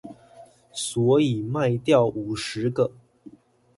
[0.73, 2.91] 所以賣掉五十個